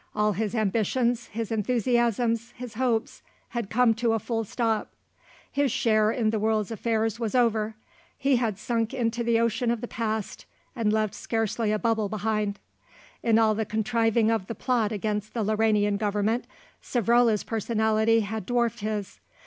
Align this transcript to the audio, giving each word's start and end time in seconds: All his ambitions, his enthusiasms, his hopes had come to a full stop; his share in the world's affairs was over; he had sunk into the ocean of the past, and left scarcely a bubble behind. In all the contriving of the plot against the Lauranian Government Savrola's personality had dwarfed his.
All 0.15 0.31
his 0.33 0.55
ambitions, 0.55 1.27
his 1.27 1.51
enthusiasms, 1.51 2.53
his 2.57 2.73
hopes 2.73 3.21
had 3.49 3.69
come 3.69 3.93
to 3.93 4.13
a 4.13 4.19
full 4.19 4.43
stop; 4.43 4.89
his 5.51 5.71
share 5.71 6.09
in 6.09 6.31
the 6.31 6.39
world's 6.39 6.71
affairs 6.71 7.19
was 7.19 7.35
over; 7.35 7.75
he 8.17 8.37
had 8.37 8.57
sunk 8.57 8.95
into 8.95 9.23
the 9.23 9.39
ocean 9.39 9.69
of 9.69 9.79
the 9.79 9.87
past, 9.87 10.47
and 10.75 10.91
left 10.91 11.13
scarcely 11.13 11.71
a 11.71 11.77
bubble 11.77 12.09
behind. 12.09 12.57
In 13.21 13.37
all 13.37 13.53
the 13.53 13.63
contriving 13.63 14.31
of 14.31 14.47
the 14.47 14.55
plot 14.55 14.91
against 14.91 15.35
the 15.35 15.43
Lauranian 15.43 15.97
Government 15.99 16.47
Savrola's 16.81 17.43
personality 17.43 18.21
had 18.21 18.47
dwarfed 18.47 18.79
his. 18.79 19.19